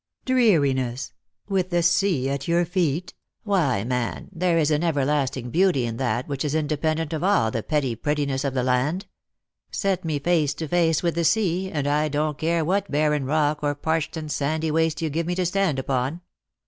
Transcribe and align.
"Dreariness! 0.25 1.13
with 1.47 1.69
the 1.69 1.83
sea 1.83 2.27
at 2.27 2.47
your 2.47 2.65
feet? 2.65 3.13
Why, 3.43 3.83
man, 3.83 4.29
there 4.31 4.57
is 4.57 4.71
an 4.71 4.83
everlasting 4.83 5.51
beauty 5.51 5.85
in 5.85 5.97
that 5.97 6.27
which 6.27 6.43
is 6.43 6.55
independent 6.55 7.13
of 7.13 7.23
all 7.23 7.51
the 7.51 7.61
petty 7.61 7.95
prettiness 7.95 8.43
of 8.43 8.55
the 8.55 8.63
land. 8.63 9.05
Set 9.69 10.03
me 10.03 10.17
face 10.17 10.55
to 10.55 10.67
face 10.67 11.03
with 11.03 11.13
the 11.13 11.23
sea,, 11.23 11.69
and 11.69 11.85
I 11.87 12.07
don't 12.07 12.39
care 12.39 12.65
what 12.65 12.89
barren 12.89 13.25
rock 13.25 13.59
or 13.61 13.75
parched 13.75 14.17
and 14.17 14.31
sandy 14.31 14.71
waste 14.71 15.03
yon 15.03 15.11
give 15.11 15.27
me 15.27 15.35
to 15.35 15.45
stand 15.45 15.77
upon. 15.77 16.21